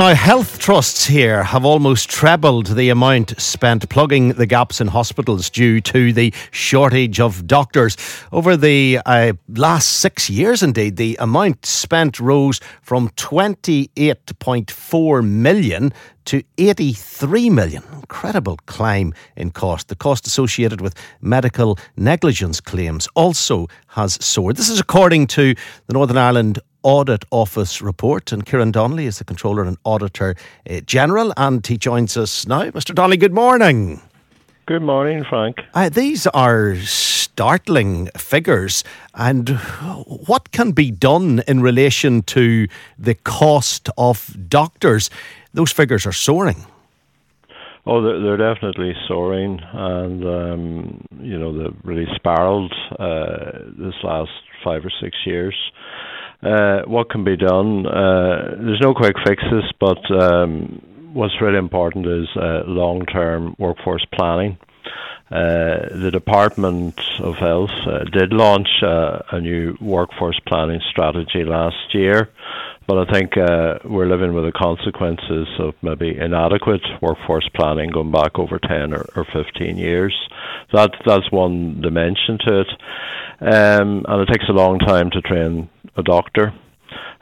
[0.00, 5.50] Now, health trusts here have almost trebled the amount spent plugging the gaps in hospitals
[5.50, 7.98] due to the shortage of doctors.
[8.32, 15.92] Over the uh, last six years, indeed, the amount spent rose from 28.4 million
[16.24, 17.82] to 83 million.
[17.92, 19.88] Incredible climb in cost.
[19.88, 24.56] The cost associated with medical negligence claims also has soared.
[24.56, 25.54] This is according to
[25.88, 28.32] the Northern Ireland Audit Office report.
[28.32, 30.36] And Kieran Donnelly is the Controller and Auditor
[30.68, 32.70] uh, General, and he joins us now.
[32.70, 32.94] Mr.
[32.94, 34.00] Donnelly, good morning.
[34.66, 35.56] Good morning, Frank.
[35.74, 38.84] Uh, these are startling figures.
[39.14, 39.48] And
[40.26, 45.10] what can be done in relation to the cost of doctors?
[45.52, 46.66] Those figures are soaring.
[47.86, 54.30] Oh, they're, they're definitely soaring, and um, you know they've really spiraled uh, this last
[54.62, 55.56] five or six years.
[56.42, 57.86] Uh, what can be done?
[57.86, 60.80] Uh, there's no quick fixes, but um,
[61.12, 64.58] what's really important is uh, long-term workforce planning.
[65.30, 71.94] Uh, the Department of Health uh, did launch uh, a new workforce planning strategy last
[71.94, 72.30] year,
[72.90, 73.36] but I think
[73.84, 79.06] we're living with the consequences of maybe inadequate workforce planning going back over 10 or,
[79.14, 80.12] or 15 years.
[80.72, 82.66] That, that's one dimension to it.
[83.42, 86.52] Um, and it takes a long time to train a doctor.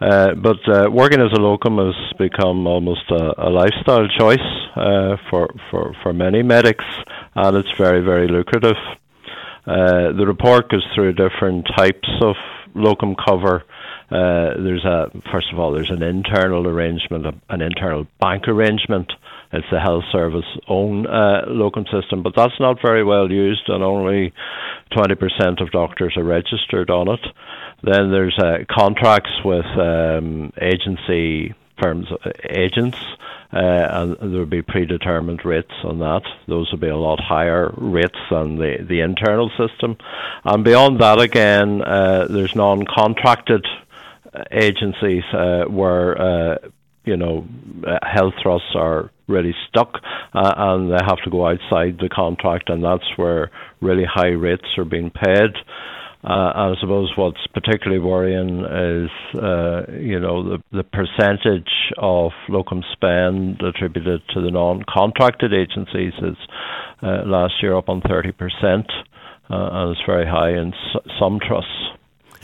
[0.00, 4.38] Uh, but uh, working as a locum has become almost a, a lifestyle choice
[4.74, 6.86] uh, for, for, for many medics,
[7.34, 8.76] and it's very, very lucrative.
[9.66, 12.36] Uh, the report goes through different types of
[12.74, 13.64] locum cover.
[14.10, 19.12] Uh, there's a first of all, there's an internal arrangement, an internal bank arrangement.
[19.52, 23.82] It's the health service own uh, locum system, but that's not very well used, and
[23.82, 24.32] only
[24.92, 27.20] 20% of doctors are registered on it.
[27.82, 32.98] Then there's uh, contracts with um, agency firms, uh, agents,
[33.52, 36.22] uh, and there will be predetermined rates on that.
[36.46, 39.96] Those will be a lot higher rates than the, the internal system.
[40.44, 43.66] And beyond that, again, uh, there's non-contracted
[44.52, 46.58] agencies uh, where uh,
[47.04, 47.46] you know
[48.02, 49.92] health trusts are really stuck
[50.34, 53.50] uh, and they have to go outside the contract, and that's where
[53.80, 55.50] really high rates are being paid.
[56.24, 62.82] Uh, I suppose what's particularly worrying is, uh, you know, the, the percentage of locum
[62.92, 66.36] spend attributed to the non-contracted agencies is
[67.04, 68.80] uh, last year up on 30%, uh,
[69.50, 71.70] and it's very high in s- some trusts.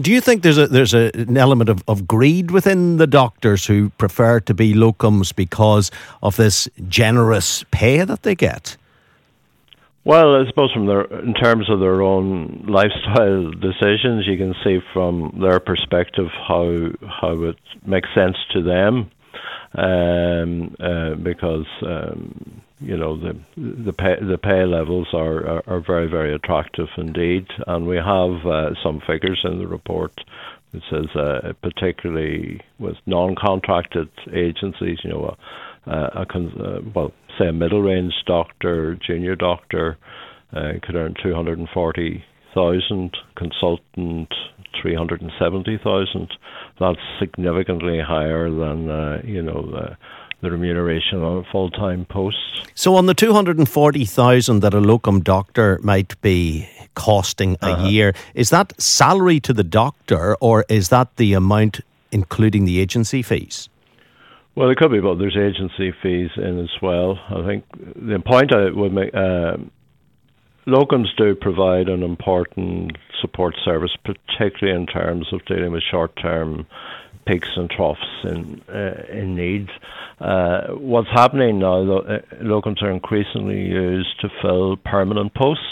[0.00, 3.66] Do you think there's a there's a, an element of, of greed within the doctors
[3.66, 5.90] who prefer to be locums because
[6.22, 8.76] of this generous pay that they get?
[10.04, 14.78] Well, I suppose from their in terms of their own lifestyle decisions, you can see
[14.92, 19.10] from their perspective how how it makes sense to them,
[19.74, 25.80] um, uh, because um, you know the the pay the pay levels are, are, are
[25.80, 30.12] very very attractive indeed, and we have uh, some figures in the report.
[30.72, 35.36] It says uh, particularly with non-contracted agencies, you know,
[35.86, 39.98] uh, a con- uh, well, say a middle range doctor, junior doctor,
[40.52, 42.24] uh, could earn two hundred and forty
[42.54, 44.32] thousand, consultant
[44.80, 46.32] three hundred and seventy thousand.
[46.80, 49.96] That's significantly higher than uh, you know the
[50.42, 52.36] the remuneration on a full time post.
[52.74, 57.86] So, on the 240,000 that a locum doctor might be costing a uh-huh.
[57.86, 61.80] year, is that salary to the doctor or is that the amount
[62.10, 63.68] including the agency fees?
[64.54, 65.18] Well, it could be both.
[65.18, 67.18] There's agency fees in as well.
[67.30, 67.64] I think
[67.96, 69.56] the point I would make, uh,
[70.66, 76.66] locums do provide an important support service, particularly in terms of dealing with short-term
[77.26, 79.68] peaks and troughs in uh, in need.
[80.20, 85.64] Uh, what's happening now, uh, locums are increasingly used to fill permanent posts.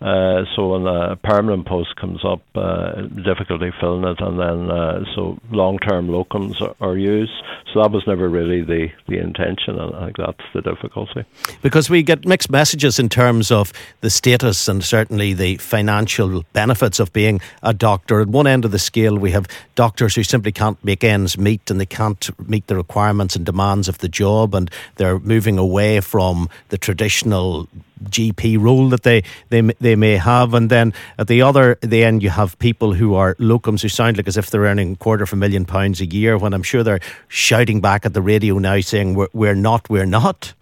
[0.00, 5.04] Uh, so when a permanent post comes up, uh, difficulty filling it, and then uh,
[5.16, 7.32] so long-term locums are, are, used.
[7.72, 11.24] So that was never really the, the intention, and I think that's the difficulty.
[11.62, 17.00] Because we get mixed messages in terms of the status and certainly the financial benefits
[17.00, 18.20] of being a doctor.
[18.20, 21.72] At one end of the scale, we have doctors who simply can't make ends meet,
[21.72, 25.98] and they can't meet the requirements and demands of the job, and they're moving away
[26.00, 27.68] from the traditional
[28.04, 32.22] GP role that they, they they may have, and then at the other the end
[32.22, 35.24] you have people who are locums who sound like as if they're earning a quarter
[35.24, 36.38] of a million pounds a year.
[36.38, 40.06] When I'm sure they're shouting back at the radio now saying we're we're not, we're
[40.06, 40.54] not.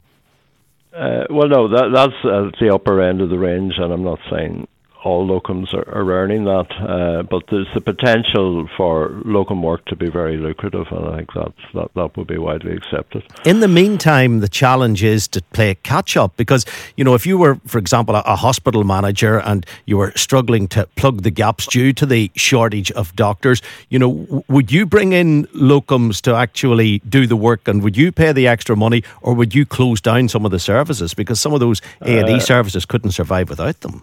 [0.94, 4.18] Uh, well, no, that, that's at the upper end of the range, and I'm not
[4.30, 4.66] saying
[5.06, 9.94] all locums are, are earning that, uh, but there's the potential for locum work to
[9.94, 13.22] be very lucrative, and I think that, that that would be widely accepted.
[13.44, 16.66] In the meantime, the challenge is to play catch up because
[16.96, 20.66] you know if you were, for example, a, a hospital manager and you were struggling
[20.68, 24.86] to plug the gaps due to the shortage of doctors, you know, w- would you
[24.86, 29.04] bring in locums to actually do the work, and would you pay the extra money,
[29.22, 32.28] or would you close down some of the services because some of those A and
[32.28, 34.02] E uh, services couldn't survive without them?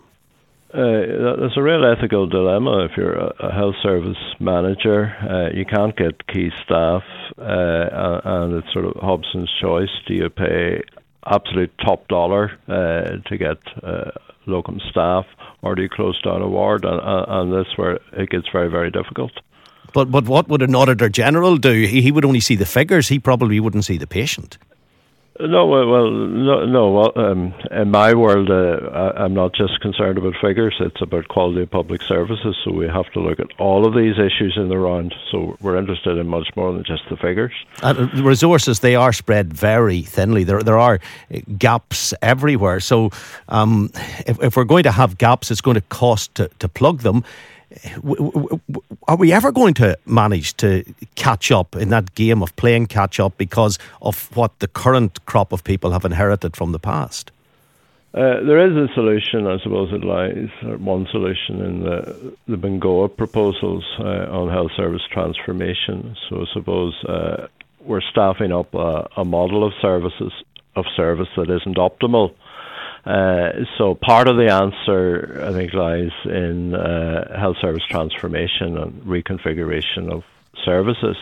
[0.74, 5.14] Uh, there's a real ethical dilemma if you're a, health service manager.
[5.22, 7.04] Uh, you can't get key staff,
[7.38, 9.92] uh, and it's sort of Hobson's choice.
[10.08, 10.81] Do you pay
[11.28, 14.10] absolute top dollar uh, to get uh,
[14.48, 15.25] locum staff,
[15.62, 16.86] or do you close down a ward?
[16.86, 19.31] And, and this where it gets very, very difficult.
[19.94, 21.86] But but what would an auditor general do?
[21.86, 23.10] He, he would only see the figures.
[23.10, 24.58] He probably wouldn't see the patient.
[25.39, 26.91] No, well, no, no.
[26.91, 30.75] Well, um, in my world, uh, I'm not just concerned about figures.
[30.80, 32.56] It's about quality of public services.
[32.63, 35.15] So we have to look at all of these issues in the round.
[35.31, 37.51] So we're interested in much more than just the figures.
[37.81, 40.44] Uh, resources they are spread very thinly.
[40.44, 41.00] There, there are
[41.33, 42.79] uh, gaps everywhere.
[42.79, 43.09] So
[43.50, 43.89] um,
[44.27, 47.24] if, if we're going to have gaps, it's going to cost to, to plug them
[49.08, 50.84] are we ever going to manage to
[51.16, 55.52] catch up in that game of playing catch up because of what the current crop
[55.52, 57.31] of people have inherited from the past?
[58.14, 60.50] Uh, there is a solution, I suppose it lies,
[60.80, 66.16] one solution in the, the Bengoa proposals uh, on health service transformation.
[66.30, 67.48] So I suppose uh,
[67.80, 70.31] we're staffing up a, a model of services
[70.75, 72.34] of service that isn't optimal
[73.05, 79.01] uh, so part of the answer, I think, lies in uh, health service transformation and
[79.03, 80.23] reconfiguration of
[80.63, 81.17] services,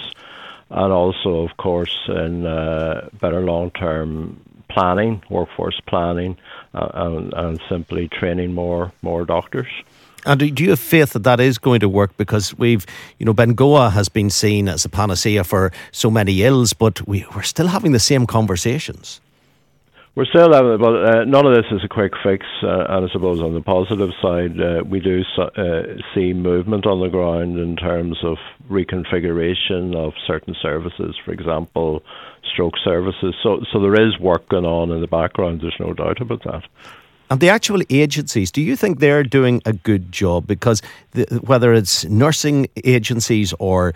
[0.69, 4.39] and also, of course, in uh, better long-term
[4.69, 6.37] planning, workforce planning,
[6.73, 9.67] uh, and, and, simply training more more doctors.
[10.25, 12.15] And do you have faith that that is going to work?
[12.15, 12.85] Because we've,
[13.17, 17.25] you know, Bengoa has been seen as a panacea for so many ills, but we,
[17.35, 19.19] we're still having the same conversations.
[20.13, 22.45] We're still having, but uh, none of this is a quick fix.
[22.61, 26.99] Uh, and I suppose on the positive side, uh, we do uh, see movement on
[26.99, 28.37] the ground in terms of
[28.69, 32.03] reconfiguration of certain services, for example,
[32.51, 33.35] stroke services.
[33.41, 35.61] So, so there is work going on in the background.
[35.61, 36.63] There's no doubt about that.
[37.29, 40.45] And the actual agencies, do you think they're doing a good job?
[40.45, 40.81] Because
[41.11, 43.93] the, whether it's nursing agencies or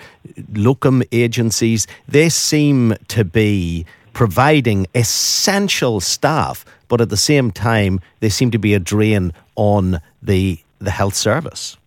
[0.53, 3.85] locum agencies, they seem to be
[4.15, 9.99] providing essential staff, but at the same time, they seem to be a drain on
[10.23, 11.77] the, the health service.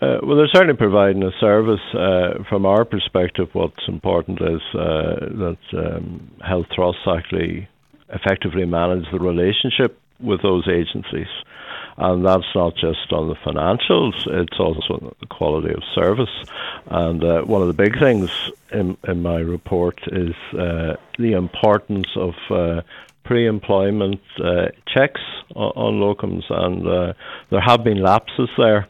[0.00, 1.80] Uh, well, they're certainly providing a service.
[1.92, 7.68] Uh, from our perspective, what's important is uh, that um, Health Trusts actually
[8.08, 11.28] effectively manage the relationship with those agencies.
[12.02, 16.30] And that's not just on the financials, it's also on the quality of service.
[16.86, 18.30] And uh, one of the big things
[18.72, 22.80] in, in my report is uh, the importance of uh,
[23.24, 25.20] pre-employment uh, checks
[25.54, 27.12] on, locums, and uh,
[27.50, 28.88] there have been lapses there.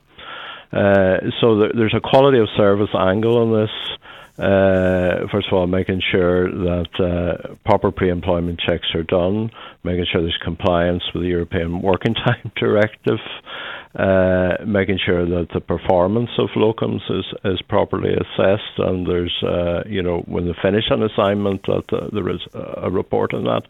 [0.73, 3.71] Uh, so there, there's a quality of service angle on this.
[4.41, 9.51] Uh, first of all, making sure that uh, proper pre-employment checks are done,
[9.85, 13.19] making sure there's compliance with the European Working Time Directive,
[13.95, 20.03] making sure that the performance of locums is, is properly assessed, and there's, uh, you
[20.03, 23.63] know, when they finish an assignment, that uh, there is a report on that.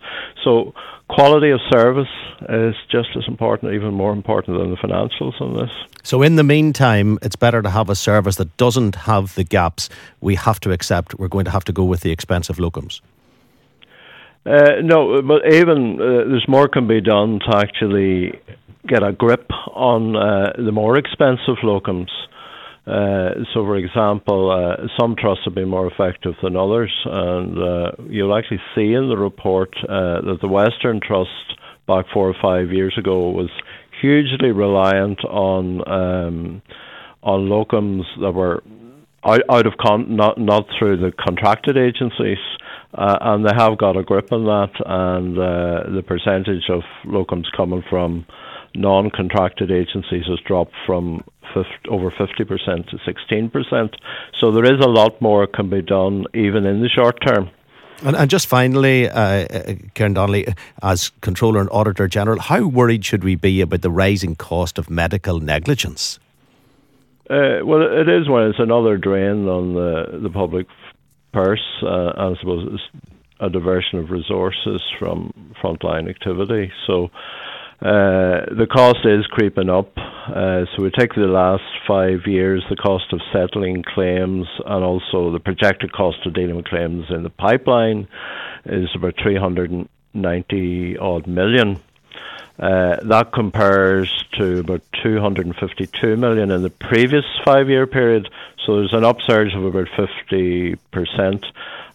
[0.45, 0.75] So,
[1.09, 2.09] quality of service
[2.49, 5.71] is just as important, even more important than the financials on this.
[6.03, 9.89] So, in the meantime, it's better to have a service that doesn't have the gaps
[10.21, 11.19] we have to accept.
[11.19, 13.01] We're going to have to go with the expensive locums.
[14.47, 18.41] Uh, no, but even uh, there's more can be done to actually
[18.87, 22.11] get a grip on uh, the more expensive locums.
[22.87, 27.93] Uh, so, for example, uh, some trusts have been more effective than others, and uh,
[28.09, 31.31] you'll actually see in the report uh, that the Western Trust
[31.87, 33.51] back four or five years ago was
[34.01, 36.63] hugely reliant on um,
[37.23, 38.63] on locums that were
[39.25, 42.39] out, out of con- not not through the contracted agencies.
[42.93, 47.45] Uh, and they have got a grip on that, and uh, the percentage of locums
[47.57, 48.27] coming from
[48.75, 51.25] non-contracted agencies has dropped from
[51.55, 53.95] 50, over 50% to 16%.
[54.39, 57.51] So there is a lot more can be done even in the short term.
[58.03, 60.47] And, and just finally, uh, uh, Kieran Donnelly,
[60.83, 64.89] as Controller and Auditor General, how worried should we be about the rising cost of
[64.89, 66.19] medical negligence?
[67.29, 68.49] Uh, well, it is one.
[68.49, 70.67] It's another drain on the the public
[71.33, 71.63] purse.
[71.83, 73.05] Uh, I suppose it's
[73.39, 76.73] a diversion of resources from frontline activity.
[76.87, 77.11] So
[77.81, 79.93] the cost is creeping up.
[79.97, 85.33] Uh, so we take the last five years, the cost of settling claims and also
[85.33, 88.07] the projected cost of dealing with claims in the pipeline
[88.67, 91.81] is about 390 odd million.
[92.61, 98.29] Uh, that compares to about 252 million in the previous five-year period.
[98.67, 101.47] So there's an upsurge of about 50 percent,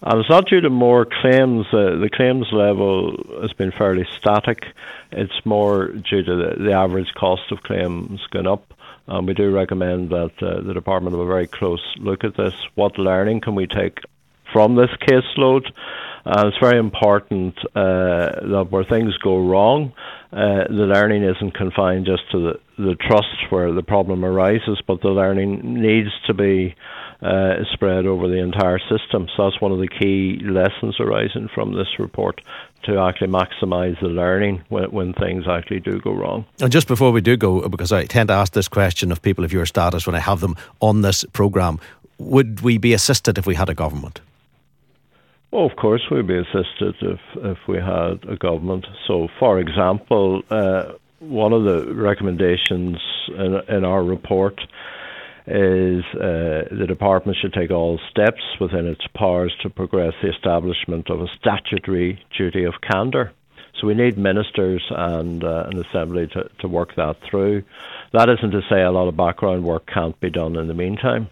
[0.01, 1.67] and it's not due to more claims.
[1.72, 4.65] The claims level has been fairly static.
[5.12, 8.74] It's more due to the, the average cost of claims going up.
[9.07, 12.55] And we do recommend that uh, the department have a very close look at this.
[12.74, 14.00] What learning can we take
[14.55, 15.65] from this caseload?
[16.24, 19.91] And it's very important uh, that where things go wrong,
[20.31, 25.01] uh, the learning isn't confined just to the, the trust where the problem arises, but
[25.01, 26.74] the learning needs to be
[27.21, 29.27] uh, spread over the entire system.
[29.35, 32.41] So that's one of the key lessons arising from this report
[32.85, 36.45] to actually maximise the learning when, when things actually do go wrong.
[36.62, 39.43] And just before we do go, because I tend to ask this question of people
[39.43, 41.79] of your status when I have them on this programme,
[42.17, 44.21] would we be assisted if we had a government?
[45.52, 48.86] Well, of course, we'd be assisted if if we had a government.
[49.08, 52.98] So, for example, uh, one of the recommendations
[53.30, 54.60] in, in our report
[55.48, 61.10] is uh, the department should take all steps within its powers to progress the establishment
[61.10, 63.32] of a statutory duty of candour.
[63.80, 67.64] So we need ministers and uh, an assembly to, to work that through.
[68.14, 71.28] That isn't to say a lot of background work can't be done in the meantime.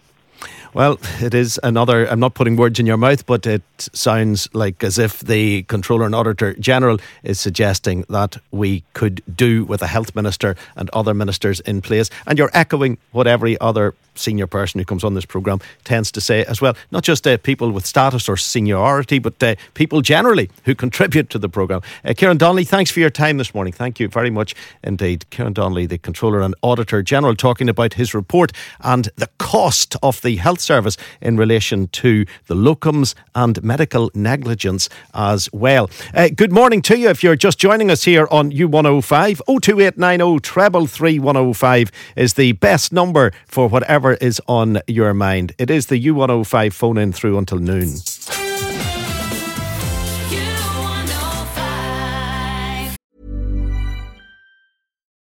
[0.73, 2.07] Well, it is another.
[2.07, 6.07] I'm not putting words in your mouth, but it sounds like as if the Controller
[6.07, 11.13] and Auditor General is suggesting that we could do with a health minister and other
[11.13, 12.09] ministers in place.
[12.25, 16.22] And you're echoing what every other senior person who comes on this programme tends to
[16.22, 16.75] say as well.
[16.91, 21.39] Not just uh, people with status or seniority, but uh, people generally who contribute to
[21.39, 21.82] the programme.
[22.05, 23.74] Uh, Donnelly, thanks for your time this morning.
[23.74, 25.29] Thank you very much indeed.
[25.29, 28.51] Kieran Donnelly, the Controller and Auditor General, talking about his report
[28.82, 34.89] and the cost of the health service in relation to the locums and medical negligence
[35.13, 35.89] as well.
[36.13, 39.41] Uh, good morning to you if you're just joining us here on U105.
[39.62, 45.53] 02890 treble 3105 is the best number for whatever whatever is on your mind.
[45.57, 47.95] It is the U105 phone in through until noon.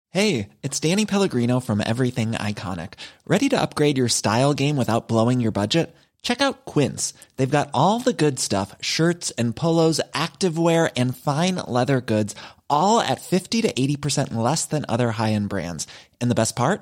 [0.09, 2.93] Hey, it's Danny Pellegrino from Everything Iconic.
[3.25, 5.95] Ready to upgrade your style game without blowing your budget?
[6.21, 7.13] Check out Quince.
[7.35, 12.35] They've got all the good stuff shirts and polos, activewear, and fine leather goods,
[12.69, 15.87] all at 50 to 80% less than other high end brands.
[16.21, 16.81] And the best part?